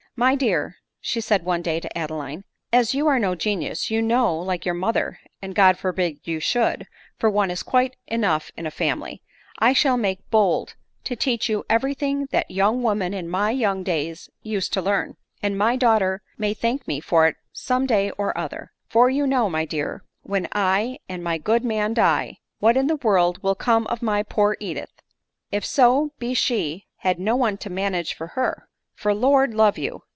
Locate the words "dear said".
0.35-1.41